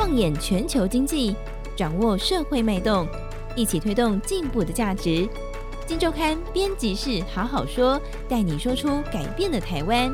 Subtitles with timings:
[0.00, 1.36] 放眼全球经济，
[1.76, 3.06] 掌握社会脉动，
[3.54, 5.28] 一起推动进步的价值。
[5.86, 10.10] 金周刊编辑室好好说，带你说出改变的台湾。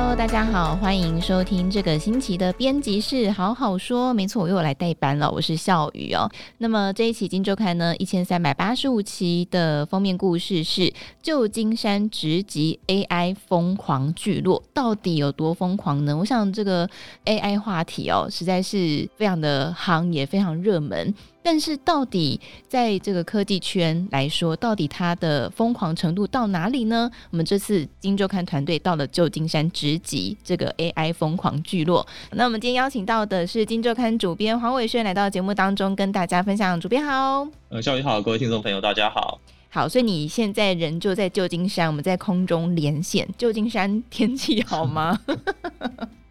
[0.00, 4.14] Hello，大家好，欢迎收听这个星期的编辑室好好说。
[4.14, 6.30] 没错，我又来代班了，我是笑宇哦。
[6.58, 16.16] 那么这一期《金周刊》呢，一千三百八十五期的封面故事是旧金山直击 AI 疯狂聚落，到底有多疯狂呢？
[16.16, 16.88] 我想这个
[17.24, 21.12] AI 话题哦，实在是非常的夯，也非常热门。
[21.50, 22.38] 但是，到底
[22.68, 27.10] 在这个科技圈来说，到底它的疯狂程度到哪里呢？
[27.30, 32.06] 我们这次《金周刊》团队到了旧金山直击这个 AI 疯狂聚落。
[32.32, 36.78] 那我们今天邀请到的是《金周刊》主编黄伟轩来到节目当中，跟大家分享。
[36.78, 39.40] 主编好，呃，下午好，各位听众朋友，大家好。
[39.70, 43.26] 好，所以你现在人就在旧金山，我们在空中连线。
[43.38, 45.18] 旧金山天气好吗？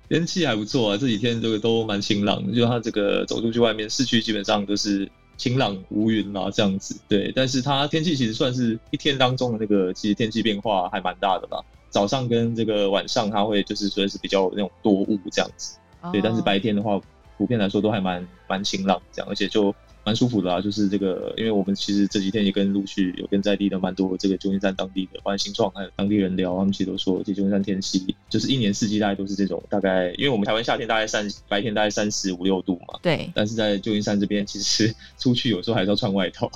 [0.09, 6.99] 天气还不错啊，这几天这个都蛮晴朗的，就它这个走出去外面，市区基本上都是晴朗无云啦，这样子。
[7.07, 11.59] 对，但是它天气其实算是一天当中的那个，其实天气变化还蛮大的吧。
[11.89, 15.77] 早上跟这个晚上，它会就是说是比较那种多雾这样子。
[16.11, 16.99] 对，但是白天的话，
[17.37, 19.73] 普遍来说都还蛮蛮晴朗这样，而且就。
[20.07, 36.49] 蛮舒服的啊，就是这个，因为我们其实这几天也跟陆续有跟在地的蛮多这个旧金山当地的，包括新创还有当地人聊，他们其实都说，这旧金山天气就是一年四季大概都是这种，大概因为我们台湾夏天大概三白天大概三十五六度嘛，对，但是在旧金山这边其实 出去有时候还是要穿外套，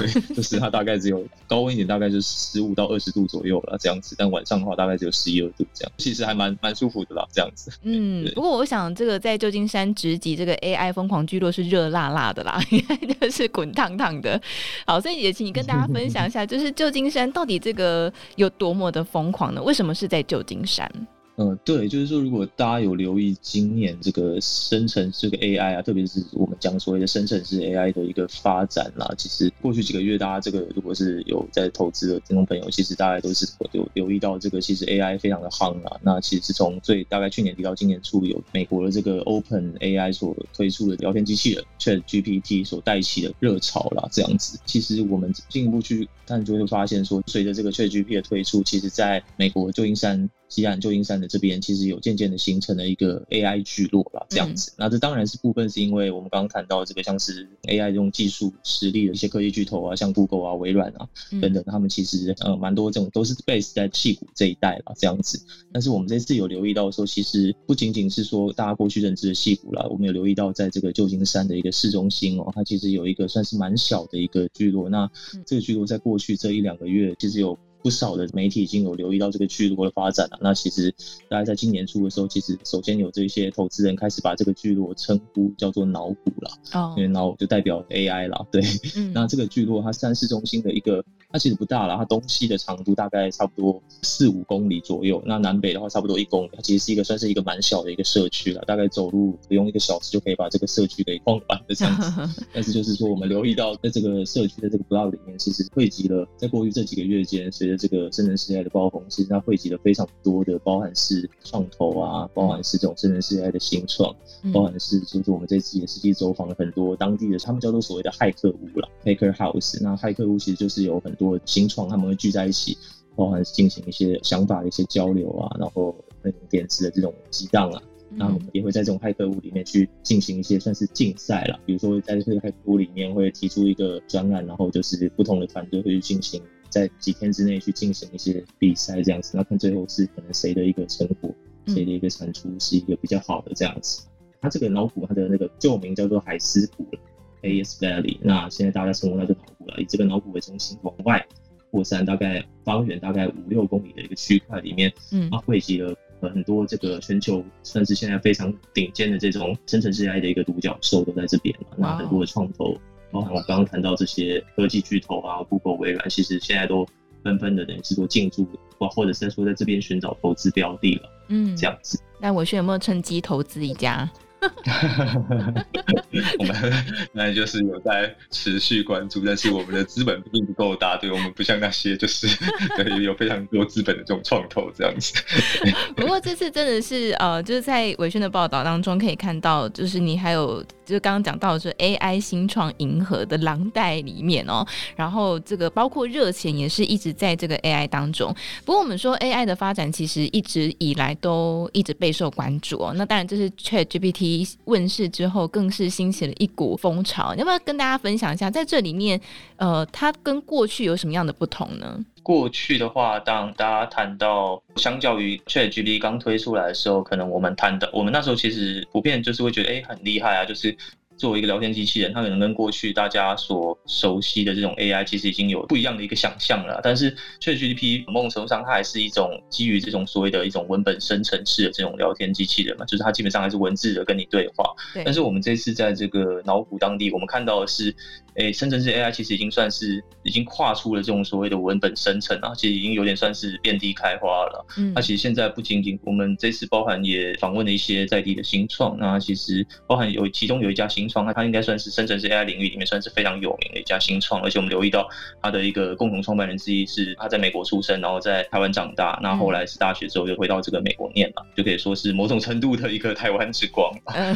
[0.00, 7.70] 对，就是它大概只有高温一点，大概就是十五到二十度左右了这样子，但晚上的话大概只有十一二度这样，其实还蛮蛮舒服的啦，这样子。
[7.84, 12.60] 嗯，不过我想这个在旧金山直击这个 AI 疯狂聚落是热辣辣的啦。
[13.20, 14.40] 就是滚烫烫的，
[14.86, 19.62] 好，所以也请你跟大家分享一下，就是旧金山到底这个有多么的疯狂呢？
[19.62, 20.90] 为什么是在旧金山？
[21.38, 36.00] 嗯，对，就是说，如果大家有留意今年这个生成这个 AI 啊，特别是我们讲所谓的生成式 AI 的一个发展啦，其实过去几个月，大家这个如果是有在投资的听众朋友，其实大概都是有留意到这个，其实 AI 非常的夯啊。
[36.02, 44.58] 那其实是从最大概去年底到今年初，有美国的这个 Open AI 所推出的聊天机器人 Chat GPT 所带起的热潮啦，这样子。
[44.64, 50.30] 其实我们进一步去探究，就发现说，随着这个 Chat GPT 的推出，其实在美国旧金山。
[50.48, 54.72] 西岸旧金山的这边其实有渐渐的形成了一个 AI 聚落了，这样子。
[54.76, 61.08] 那这当然是部分是因为我们刚刚谈到这个像是 AI 这种技术实力的一些科技巨头啊，像 Google 啊、微软啊
[61.40, 65.40] 等等，他们其实呃蛮多这种都是 base 在戏谷这一带了，这样子。
[65.72, 74.88] 但是我们这次有留意到说，其实不仅仅是说大家过去认知的戏谷啦，我们有留意到在这个旧金山的一个市中心哦，它其实有一个算是蛮小的一个聚落。
[74.88, 75.10] 那
[75.44, 77.58] 这个聚落在过去这一两个月，其实有。
[77.86, 80.36] 不少的媒体已经有留意到这个聚落的发展了。
[80.42, 80.92] 那其实
[81.28, 86.50] 大家在今年初的时候，其实首先有这些投资人开始把这个聚落称呼叫做“脑谷”了。
[86.72, 88.44] 哦，因为脑就代表 AI 了。
[88.50, 88.60] 对，
[88.96, 91.04] 嗯、那这个聚落它是在市中心的一个。
[91.28, 102.44] 它其实不大了，它东西的长度大概差不多四五公里左右，那南北的话差不多一公里，它其实是一个算是一个蛮小的一个社区了，大概走路不用一个小时就可以把这个社区给逛完的这样子。
[102.54, 114.14] 但是就是说，我们留意到在这个社区的这个 blog 里面，其实汇集了在过去这几个月间，随着这个生成式 AI 的爆红，其实它汇集了非常多的，包含是创投啊，包含是这种生成式 AI 的新创，
[114.52, 119.78] 包含是就是我们这次也实际走访了很多当地的，他们叫做所谓的骇客屋了，Hacker House。
[119.82, 122.76] 那骇客屋其实就是有很多新创，他们会聚在一起，
[123.14, 131.58] 包含进行一些想法的一些交流啊，然后那种点子的这种激荡啊，那我们也会在这种骇客屋里面去进行一些算是竞赛了。
[131.66, 136.40] 比如说在这个骇客屋里面会提出一个专案，然后就是不同的团队会去进行，
[136.76, 141.34] 在几天之内去进行一些比赛这样子，那看最后是可能谁的一个成果，
[141.68, 144.06] 谁的一个产出是一个比较好的这样子。
[144.42, 147.00] 它这个脑谷它的那个旧名叫做海斯谷了。
[147.42, 149.80] Hayes Valley，那现在大家称呼它就脑谷了。
[149.80, 151.26] 以这个脑谷为中心往外
[151.70, 161.76] 扩散，大概方圆大概五六公里的一个区块里面，嗯，它汇集了很多这个全球算是现在非常顶尖的这种生成式 AI 的一个独角兽都在这边嘛。
[161.78, 162.76] 那很多的创投，
[163.16, 166.86] 包含我刚刚谈到这些科技巨头啊，Google、微软，其实现在都
[167.24, 168.46] 纷纷的等于是说进驻，
[168.78, 171.08] 或或者是说在这边寻找投资标的了。
[171.28, 171.98] 嗯，这样子。
[172.20, 174.06] 那我是有没有趁机投资一家？
[176.38, 182.26] 我们那就是有在持续关注，但是我们的资本并不够大，对我们不像那些就是
[182.76, 185.14] 对有非常多资本的这种创投这样子。
[185.96, 198.34] 不过这次真的是呃，就是在伟轩的报道当中可以看到，就是你还有就是刚刚讲到的是 AI 新创银河的狼袋里面哦，然后这个包括热钱也是一直在这个 AI 当中。
[198.64, 202.92] 不过我们说 AI 的发展其实一直以来都一直备受关注哦。
[202.96, 207.34] 那当然，这是 ChatGPT 问世之后，更是新兴起了一股风潮。
[207.34, 209.20] 要不要跟大家分享一下，在这里面，
[209.56, 211.98] 呃，它跟过去有什么样的不同呢？
[212.22, 220.76] 过去的话，当大家谈到相较于 ChatGPT 刚推出来的时候，可能我们谈到，我们那时候其实普遍就是会觉得，哎、很厉害啊，就是。
[221.16, 226.80] 作为一个聊天机器人，它可能跟过去大家所熟悉的这种 AI 其实已经有不一样的一个想象了。
[226.82, 234.64] 但是 ChatGPT 某种程度上，它还是一种基于这种所谓的一种文本生成式的这种聊天机器人嘛，就是它基本上还是文字的跟你对话。
[234.94, 235.02] 对。
[235.04, 237.94] 但是我们这次在这个脑补当地，我们看到的是。
[238.36, 244.66] 诶，生成式 AI 其实已经算是已经跨出了这种所谓的文本生成啊，其实已经有点算是遍地开花了。
[244.78, 255.08] 嗯，那其实现在不仅仅我们这次包含也访问了一些在地的新创，那其实包含有其中有一家新创，那它应该算是生成式 AI 领域里面算是非常有名的一家新创，而且我们留意到
[255.42, 263.90] 它的一个共同创办人之一是他在美国出生，然后在台湾长大，那后来是大学之后又回到这个美国念了，就可以说是某种程度的一个台湾之光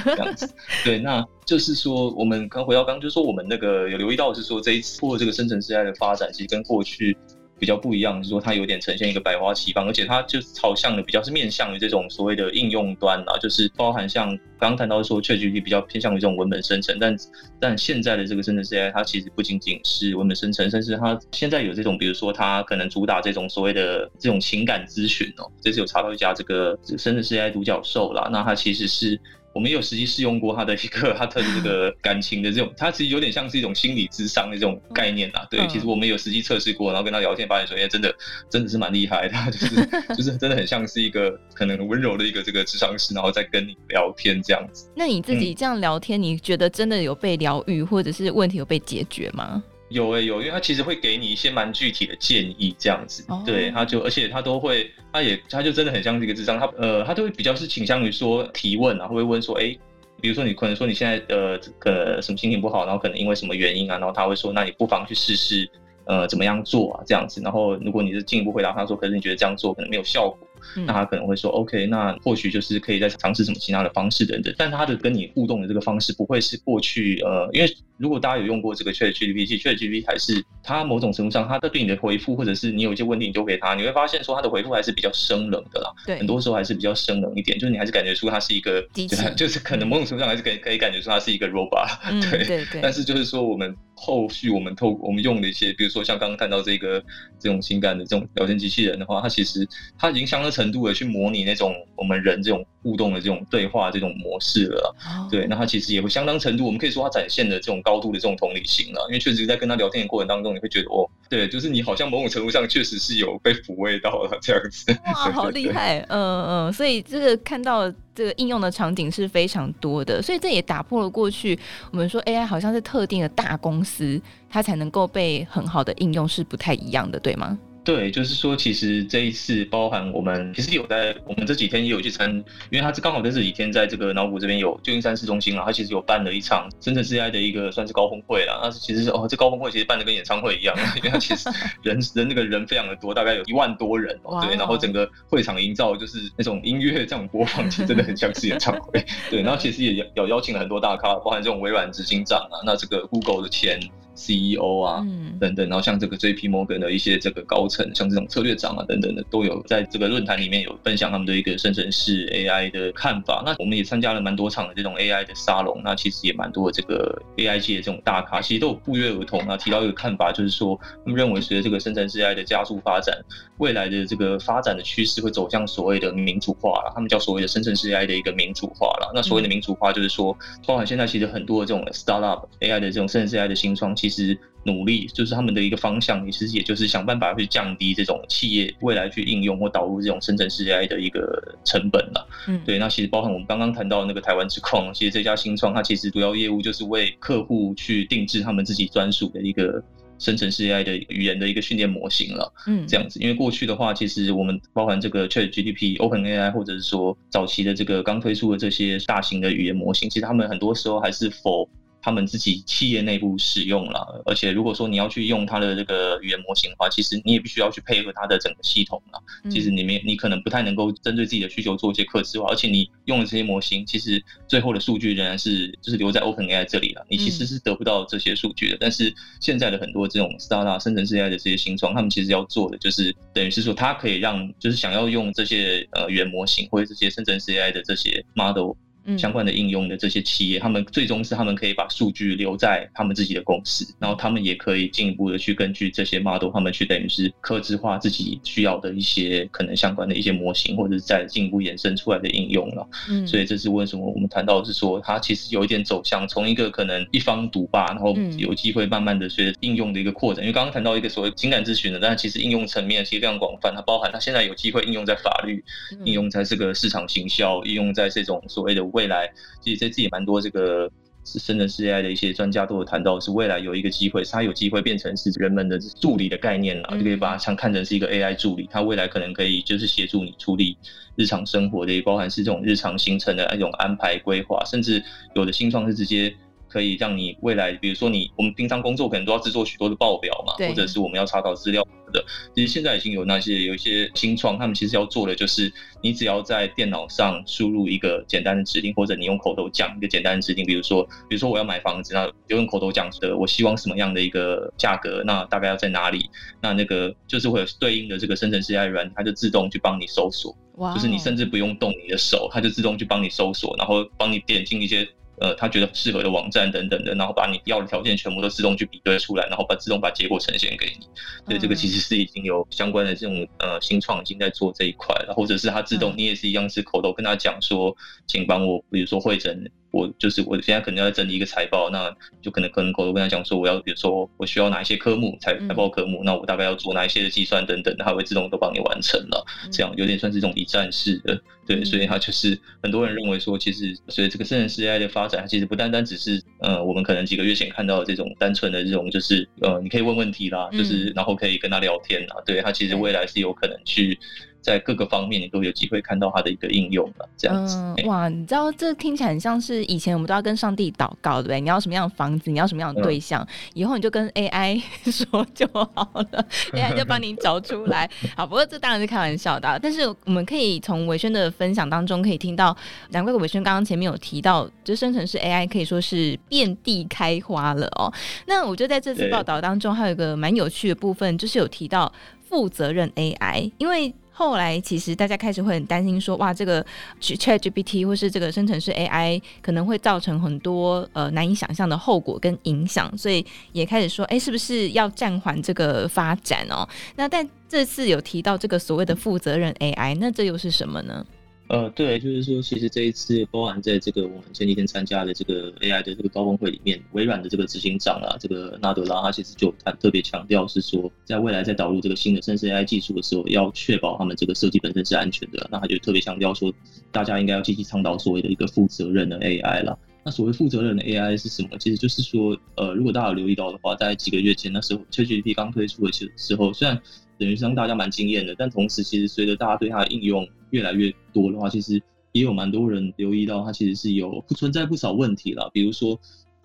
[0.04, 0.50] 这样子。
[0.84, 1.22] 对，那。
[1.46, 7.16] 就是说，我们刚回到刚刚，就是说，我们那个有留意到，是说这一次或这个生成 AI 的发展，其实跟过去
[7.58, 14.28] 比较不一样，就是说它有点呈现一个百花齐放，而且它就朝向的比较是面向于这种所谓的应用端啊，就是包含像
[14.58, 17.14] 刚刚谈到说，ChatGPT 比较偏向于这种文本生成，但
[17.60, 29.20] 但现在的这个生成 AI，它其实不仅仅是文本生成，甚至它现在有这种，比如说它可能主打这种所谓的这种情感咨询哦，这次有查到一家这个生成 AI 独角兽啦，那它其实是。
[29.52, 35.46] 我们也有实际试用过他的一个 他的这个感情的这种，他其实有点像是一种心理智商的这种概念啊。
[35.50, 38.14] 对，其实我们有实际测试过，然后跟他聊天，发现说，哎，真的
[38.48, 44.88] 真的是蛮厉害的， 就是就是真的很像是一个可能温柔的一个这个智商师，然后再跟你聊天这样子。
[44.94, 49.62] 那你自己这样聊天，你觉得真的有被疗愈，或者是问题有被解决吗？
[49.90, 53.44] 有诶、欸、有，因为他其实会给你一些蛮具体的建议，这样子，oh.
[53.44, 59.80] 对，他就而且他都会，他也他就真的很像这个智商，他呃他都会比较是倾向于说提问啊，会不会问说，哎、欸，
[60.20, 65.68] 比如说你可能说你现在呃这个什么心情不好，然后可能因为什么原因啊，然后他会说，那你不妨去试试
[66.04, 70.38] 呃怎么样做啊这样子，然后如果你是进一步回答他说，可是你觉得这样做可能没有效果。
[70.86, 91.88] 那他可能会说，OK，那或许就是可以再尝试什么其他的方式等等，但他的跟你互动的这个方式不会是过去，呃，因为如果大家有用过这个 ChatGPT，ChatGPT 还是它某种程度上，它在对你的回复，或者是你有一些问题你丢给他，你会发现说他的回复还是比较生冷的啦，对，很多时候还是比较生冷一点，就是你还是感觉出他是一个，就是 就是可能某种程度上还是可以可以感觉出他是一个 robot，
[92.30, 92.44] 对。
[92.46, 93.74] 对对，但是就是说我们。
[94.02, 97.04] 后续我们透我们用的一些，比如说像刚刚看到这个
[97.38, 99.68] 这种情感的这种聊天机器人的话，它其实
[99.98, 104.94] 它已经相当程度的去模拟那种我们人这种互动的这种对话这种模式了。
[105.04, 105.30] Oh.
[105.30, 109.06] 对，那它其实也会相当程度，我们可以说它展现的这种高度的这种同理心了。
[109.08, 114.96] 因为确实在跟他聊天的过程当中，你会觉得哦，对，就是你好像某种程度上确实是有被抚慰到了这样子。
[115.06, 115.98] 哇， 好厉害！
[116.08, 117.92] 嗯嗯，所以这个看到。
[118.12, 121.58] 这个应用的场景是非常多的，所以这也打破了过去
[121.90, 127.56] 我们说 AI 好像是特定的大公司，它才能够被很好的应用，是不太一样的，对吗？
[127.82, 132.30] 对，就是说，其实这一次包含我们其实有在我们这几天也有去参，
[132.70, 138.60] 因为他是刚好在这几天在这个脑谷这边有旧金山市中心啊，他其实有办了一场深圳 CI 的一个算是高峰会啦。
[138.62, 141.48] 那其实是哦，这高峰会其实办的跟演唱会一样，因为他其实
[141.82, 149.02] 人人那个人非常的多，大概有一万多人哦，对，然后整个会场营造就是那种音乐这种播放，其实真的很像是演唱会。
[149.30, 153.80] 对，然后其实也有邀请了很多大咖，包含这种微软执行长啊，那这个 Google 的前。
[154.20, 163.42] CEO 啊，嗯等等，然后像这个 JP Morgan 的一些这个高层，像这种策略长啊等等的，都有在这个论坛里面有分享他们的一个生成式 AI 的看法。
[163.44, 173.18] 那我们也参加了蛮多场的这种 AI 的沙龙，那其实也蛮多的这个 AI 界的这种大咖，其实都有不约而同啊提到一个看法，就是说他们认为随着这个生成式 AI 的加速发展，
[173.58, 179.10] 未来的这个发展的趋势会走向所谓的民主化了，他们叫所谓的生成式 AI 的一个民主化了。
[179.14, 180.36] 那所谓的民主化就是说，
[180.66, 192.28] 包含现在其实很多的这种 startup AI 的这种生成式 AI 的新创，其实其实努力就是他们的一个方向，其实也就是想办法去降低这种企业未来去应用或导入这种生成式 AI 的一个成本了。
[192.48, 199.82] 嗯，对，那其实包含我们刚刚谈到的那个台湾之矿，其实这家新创它其实主要业务就是为客户去定制他们自己专属的一个
[200.18, 202.52] 生成式 AI 的语言的一个训练模型了。
[202.66, 211.66] 嗯，这样子，因为过去的话，其实我们包含这个 ChatGPT、OpenAI，或者是说早期的这个刚推出的这些大型的语言模型，其实他们很多时候还是 for
[212.02, 219.20] 他们自己企业内部使用了，而且如果说你要去用它的这个语言模型的话，其实你也必须要去配合它的整个系统了。
[219.50, 228.76] 其实你没你可能不太能够针对自己的需求做一些客制化，而且你用的这些模型，其实最后的数据仍然是就是留在 OpenAI 这里了，你其实是得不到这些数据的。
[228.80, 238.72] 但是现在的很多这种 Startup 生成式 AI 的这些新创，他们其实要做的就是等于是说，它可以让就是想要用这些呃语言模型或者这些生成式 AI 的这些 model。
[239.18, 252.86] 相关的应用的这些企业，他们最终是他们可以把数据留在他们自己的公司，然后他们也可以进一步的去根据这些 model，他们去等于是客制化自己需要的一些可能相关的一些模型，或者是再进一步延伸出来的应用了。
[253.08, 260.44] 嗯，所以这是为什么我们谈到的是说，它其实有一点走向从一个可能一方独霸，然后有机会慢慢的随着应用的一个扩展。
[260.44, 265.62] 因为刚刚谈到一个所谓情感咨询的，但其实应用层面其实非常广泛，它包含它现在有机会应用在法律，
[266.04, 269.32] 应用在这个市场行销，应用在这种所谓的未来。
[269.60, 270.90] 其实这次也蛮多这个
[271.24, 280.76] 生成式 AI 的一些专家都有谈到，是未来有一个机会，它有机会变成是人们的助理的概念了，就可以把它像看成是一个 AI 助理，它未来可能可以就是协助你处理
[281.16, 285.02] 日常生活的，也包含是这种日常行程的那种安排规划，甚至
[285.34, 286.34] 有的新创是直接。
[286.72, 292.24] 可以让你未来，比如说你我们平常工作可能都要制作许多的报表嘛，或者是我们要查找资料的。
[292.54, 306.28] 其实现在已经有那些有一些新创，他们其实要做的就是，你只要在电脑上输入一个简单的指令，或者你用口头讲一个简单的指令，比如说，比如说我要买房子，那就用口头讲的，我希望什么样的一个价格，那大概要在哪里？
[306.60, 310.56] 那那个就是会有对应的这个生成式 AI 软，它就自动去帮你搜索，
[310.94, 315.08] 就是你甚至不用动你的手，它就自动去帮你搜索，然后帮你点进一些。
[315.40, 321.06] 呃，他觉得适合的网站等等的，然后把你要的条件全部都自动去比对出来，然后把自动把结果呈现给你。
[321.46, 329.68] 所以这个其实是已经有相关的这种呃新创已经在做这一块了，或者是他自动，你也是一样是口头跟他讲说，请帮我，比如说汇整。
[329.90, 354.18] 我就是我现在可能要整理一个财报，那就可能可能口头跟他讲说，我要比如说我需要哪一些科目财财报科目，那我大概要做哪一些的计算等等，它会自动都帮你完成了，这样有点算是一种一站式的，对，所以它就是很多人认为说，其实随着这个生成式 AI 的发展，它其实不单单只是呃我们可能几个月前看到的这种单纯的这种就是呃你可以问问题啦，就是然后可以跟他聊天啦，对，它其实未来是有可能去。
[354.60, 357.76] 在各个方面，你都有机会看到它的一个应用了，这样子。
[357.76, 361.60] 嗯、哇，你知道这听起来很像是以前我们都要跟上帝祷告，对不对？
[361.60, 368.08] 你要什么样的房子，你要什么样的对象，嗯、以后你就跟 AI 说就好了，AI 就帮你找出来。
[368.36, 372.76] 好，不过这当然是开玩笑的，但是我们可以从伟轩的分享当中可以听到，
[373.10, 378.12] 难怪伟轩刚刚前面有提到，就生成式 AI 可以说是遍地开花了哦。
[378.46, 382.12] 那我觉得在这次报道当中，还有一个蛮有趣的部分，就是有提到
[382.48, 384.14] 负责任 AI，因为。
[384.40, 386.82] 后来，其实大家开始会很担心，说哇，这个
[387.20, 396.88] ChatGPT 或是这个生成式 AI 可能会造成很多呃难以想象的后果跟影响，所以也开始说，哎，是不是要暂缓这个发展哦？
[397.16, 401.22] 那但这次有提到这个所谓的负责任 AI，那这又是什么呢？
[401.70, 415.64] 呃，对，就是说，其实这一次包含在这个我们前几天参加的这个 AI 的这个高峰会里面，微软的这个执行长啊，这个纳德拉，他其实就他特别强调是说，在未来在导入这个新的生成 AI 技术的时候，要确保他们这个设计本身是安全的。
[415.70, 416.74] 那他就特别强调说，
[417.12, 419.96] 大家应该要积极倡导所谓的一个负责任的 AI 了。
[420.24, 421.78] 那所谓负责任的 AI 是什么？
[421.78, 427.00] 其实就是说，呃，如果大家有留意到的话，在几个月前那时候，ChatGPT 刚推出的时时候，虽然
[427.40, 432.00] 等于是让大家蛮惊艳的，但同时其实随着大家对它的应用越来越多的话，其实
[432.32, 435.70] 也有蛮多人留意到，它其实是有存在不少问题啦。
[435.72, 436.20] 比如说，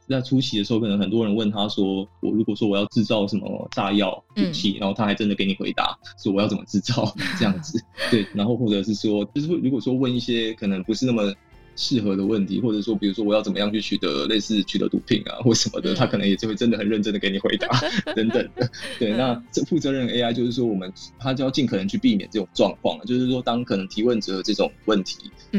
[0.09, 11.33] 在初期的时候，可能很多人问他说：“我如果说我要制造什么炸药武器，然后他还真的给你回答说我要怎么制造 这样子。”对，然后或者是说，就是如果说问一些可能不是那么。
[11.75, 17.67] 适合的问题，或者说，比如说我要怎么样去取得类似取得毒品啊，或什么的，他可能也就会真的很认真的给你回答
[18.15, 18.69] 等等的。
[18.97, 25.17] 对，那这负责任 AI 就是说，我们他就要尽可能去避免这种状况，就是说，当可能提问者这种问题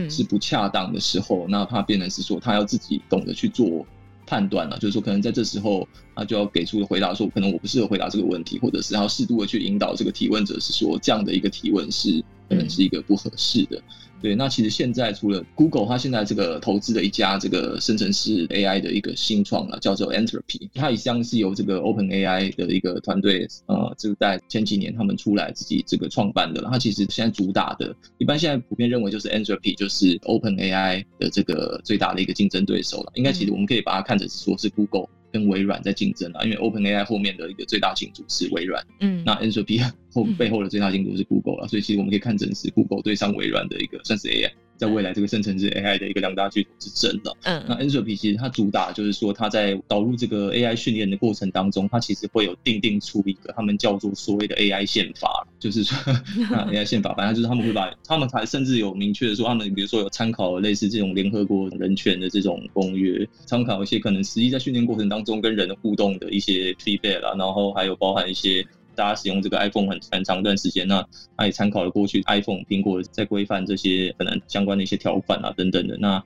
[0.09, 3.87] 是不恰当的时候，那他变成是说他要自己懂得去做
[4.27, 13.83] 判断了，就是说可能在这时候他就要给出的回答说，可能我不适合回答这个问题，或者是要适度的去引导这个提问者是说这样的一个提问是可能是一个不合适的。
[14.27, 26.61] 对，那其实现在除了 Google，它现在这个投资的一家这个生成式 AI 的一个新创啊，叫做 Entropy，它一向是由这个 OpenAI 的一个团队，呃，就是在前几年他们出来自己这个创办的。
[26.69, 33.13] 它其实现在主打的，一般现在普遍认为就是 Entropy 就是 OpenAI 的这个最大的一个竞争对手了。
[33.15, 44.51] 应该其实我们可以把它看成是说是 Google 跟微软在竞争啊，因为 OpenAI 后面的一个最大竞主是微软，嗯，那 Anthropic 后背后的最大竞主是 Google 了，所以其实我们可以看成是 Google 对上微软的一个算是 AI。
[44.77, 47.37] 在未来这个生成式 AI 的一个两大巨头之争了。
[47.43, 55.97] 嗯，那 Anthropic 其实它主打就是说，它在导入这个 AI 训练的过程当中，它其实会有定定出一个他们叫做所谓的 AI 宪法，就是说
[56.71, 68.67] AI 宪法，反正就是他们会把他们才甚至有明确的说，他们比如说有参考类似这种联合国人权的这种公约，参考一些可能实际在训练过程当中跟人的互动的一些 feedback 啦，然后还有包含一些。
[68.97, 76.21] 大家使用这个 iPhone 很很长一段时间，那他也参考了过去 iPhone 苹果在规范这些可能相关的一些条款啊等等的，那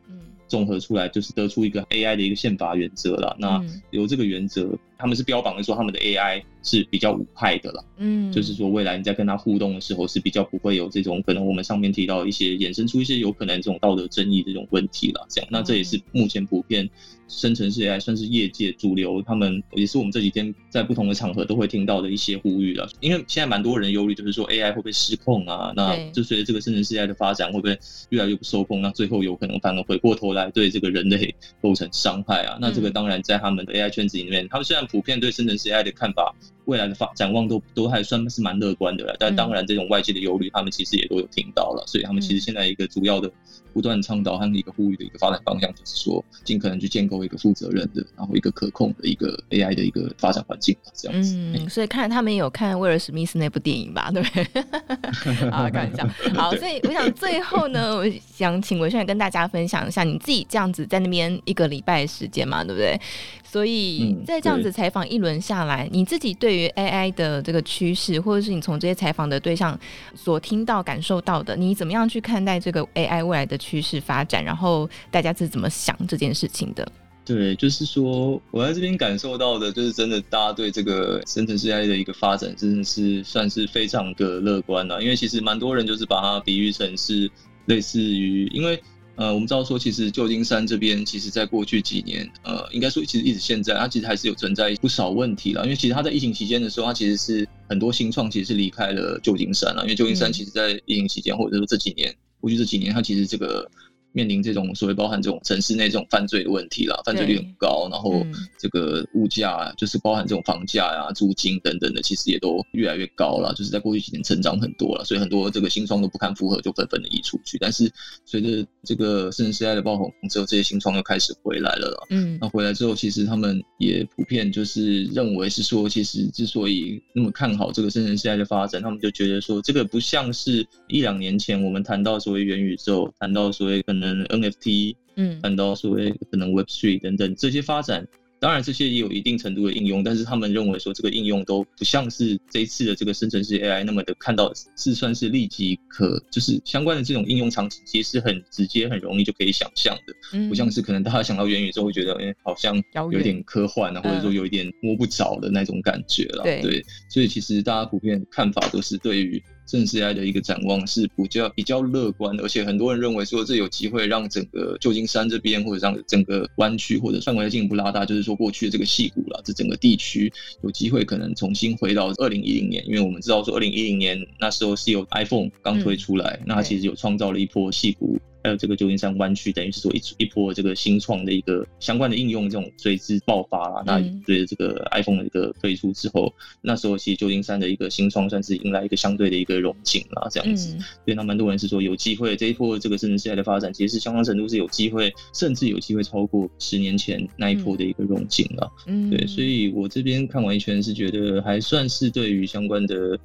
[0.48, 3.36] 综合出来就是得出一个 AI 的一个宪法原则了。
[3.38, 4.70] 那由这个原则，
[5.00, 7.84] 他们是标榜的说他们的 AI 是比较无害的了。
[7.96, 15.26] 嗯，就是说未来你在跟他互动的时候是比较不会有这种可能我们上面提到一些衍生出一些有可能这种道德争议这种问题了。
[15.28, 16.88] 这样，那这也是目前普遍。
[17.32, 22.88] 生成式 AI 算是业界主流，他们也是我们这几天在不同的场合都会听到的一些呼吁了。
[22.98, 25.72] 因为现在蛮多人忧虑，就是说 AI 会不会失控啊？
[25.76, 27.78] 那就随着这个生成式 AI 的发展，会不会
[28.08, 28.82] 越来越不受控？
[28.82, 32.58] 那最后有可能反而回过头来对这个人类构成伤害啊？
[32.60, 36.34] 那这个当然在他们的 AI 圈子里面，他们虽然普遍对生成式 AI 的看法，
[36.66, 39.16] 未来的发展望都都还算是蛮乐观的了。
[39.18, 41.84] 但当然这种外界的忧虑，他们其实也都有听到了。
[41.86, 43.30] 所以他们其实现在一个主要的
[43.72, 48.04] 不断倡导和一个呼吁的一个发展方向，就是说尽可能去建构一个负责任的。
[48.16, 51.34] 然后一个可控的一个 AI 的一个发展环境，这样子。
[51.36, 54.10] 嗯，所以看来他们也有看威尔史密斯那部电影吧？
[54.12, 55.48] 对不对？
[55.50, 56.06] 啊，开玩笑。
[56.34, 63.00] 好，所以我想最后呢，我想请文轩跟大家分享一下你自己这样子在那边一个礼拜时间嘛，对不对？
[63.44, 69.78] 所以在这样子采访一轮下来，你自己对对于 AI 的这个趋势，或者是你从这些采访的对象
[70.16, 74.44] 所听到、感受到的，你怎么样去看待这个 AI 未来的趋势发展？
[74.44, 76.90] 然后大家是怎么想这件事情的？
[77.24, 85.00] 对，就是说，我在这边感受到的，就是真的，大家对这个生成 AI 的一个发展，真的是算是非常的乐观了。
[85.00, 87.30] 因为其实蛮多人就是把它比喻成是
[87.66, 88.82] 类似于，因为
[89.20, 95.62] 呃，我们知道说，其实旧金山这边，其实在过去几年，呃，应该说其实一直现在，它其实还是有存在不少问题了。
[95.64, 99.82] 因为其实它在疫情期间的时候，它其实是很多新创其实是离开了旧金山了。
[99.82, 103.70] 因为旧金山其实在疫情期间，或者说这几年，过去这几年，它其实这个。
[104.12, 108.24] 面临这种所谓包含这种城市内这种犯罪的问题啦，犯罪率很高，然后
[108.58, 117.56] 这个物价就是包含这种房价呀、租金等等的，其实也都越来越高了，就是在过去几年成长很多了，所以很多这个新创都不堪负荷，就纷纷的移出去。
[117.58, 117.88] 但是
[118.24, 122.06] 随着这个生成式 AI 的爆红之后，这些新创又开始回来了啦。
[122.10, 138.04] 嗯，那回来之后，其实他们也普遍就是认为是说，其实之所以那么看好这个生成式 AI 的发展，他们就觉得说，这个不像是一两年前我们谈到所谓元宇宙，谈到所谓跟可能 NFT，嗯，谈到所谓可能 Web Three 等等这些发展，
[138.40, 152.82] 当然这些也有一定程度的应用，但是他们认为说这个应用都不像是这一次的这个生成式 AI 那么的看到是算是立即可就是相关的这种应用场景，其实是很直接很容易就可以想象的，嗯，不像是可能大家想到元宇宙会觉得哎、欸、好像
[153.12, 159.42] 有点科幻啊，或者说有一点摸不着的那种感觉了，对，对，所以其实大家普遍看法都是对于。
[159.70, 170.32] 生成式 AI 的一个展望是比较比较乐观的，而且很多人认为说这有机会让整个旧金山这边，或者让整个湾区或者范围进一步拉大，就是说过去的这个戏谷了，这整个地区
[170.64, 178.18] 有机会可能重新回到二零一零年，因为我们知道说二零一零年那时候是有 iPhone 刚推出来，嗯、那它其实有创造了一波戏谷。
[178.42, 183.82] 还有这个旧金山湾区，等于是说一一波这个新创的一个相关的应用，这种随之爆发了。
[183.86, 190.78] 那随着这个 iPhone 的一个推出之后，那时候其实旧金山的一个新创算是迎来一个相对的一个融景啦，这样子。
[190.78, 198.70] 所以那蛮多人是说有机会这一波这个生成式 AI 的发展，其实是相当程度是有机会，甚至有机会超过十年前那一波的一个融景了。
[198.86, 203.18] 嗯，对，所以我这边看完一圈是觉得还算是对于相关的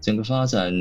[0.00, 0.72] 整个发展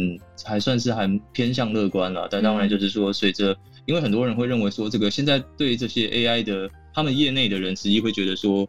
[0.46, 2.28] 还算是还偏向乐观了。
[2.30, 8.68] 但当然就是说随着因为很多人会认为说，这个现在对这些 AI 的，他们业内的人实际会觉得说，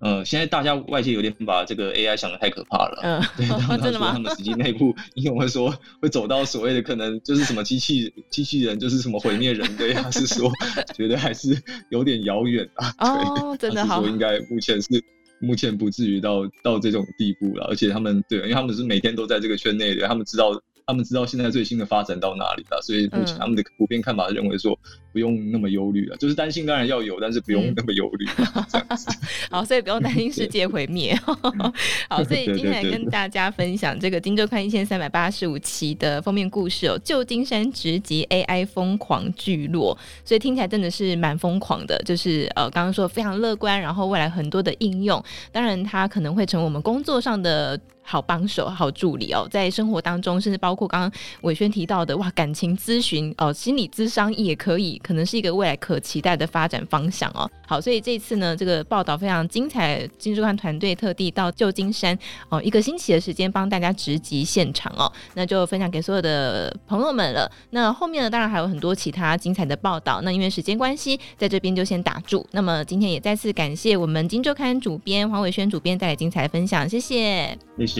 [0.00, 3.00] 呃，现在大家外界有点把这个 AI 想的太可怕了。
[3.02, 10.50] 嗯，对， 他们说他们实际内部应用会说会走到所谓的可能就是什么机器机器人就是什么毁灭人类，还是说
[10.96, 11.56] 觉得还是
[11.90, 12.92] 有点遥远啊？
[12.98, 14.00] 哦，真的好。
[14.00, 14.88] 说应该目前是
[15.40, 20.62] 目前不至于到到这种地步了，而且他们对，因为他们是每天都在这个圈内的，他们知道。
[20.90, 24.76] 他们知道现在最新的发展到哪里了，所以目前他们的普遍看法认为说
[25.12, 28.26] 不用那么忧虑了，就是担心当然要有，但是不用那么忧虑。
[28.38, 29.08] 嗯、这样子
[29.50, 31.14] 好，所以不用担心世界毁灭。
[32.10, 45.22] 好，所以今天来跟大家分享这个《金周刊》一千三百八十五期的封面故事哦，旧金山直击 AI 疯狂聚落，所以听起来真的是蛮疯狂的，就是呃刚刚说非常乐观，然后未来很多的应用，
[45.52, 47.80] 当然它可能会成为我们工作上的。
[48.10, 57.48] 好帮手、好助理哦，在生活当中，甚至包括刚刚伟轩提到的哇，感情咨询哦，心理咨商也可以，可能是一个未来可期待的发展方向哦。
[57.68, 62.18] 好，所以这次呢，这个报道非常精彩，金周刊团队特地到旧金山
[62.48, 67.48] 哦，一个星期的时间帮大家直击现场哦，那就分享给所有的朋友们了。
[67.70, 70.20] 那后面呢，当然还有很多其他精彩的报道。
[70.22, 72.44] 那因为时间关系，在这边就先打住。
[72.50, 77.99] 那么今天也再次感谢我们金周刊主编黄伟轩主编带来精彩的分享，谢谢，谢谢。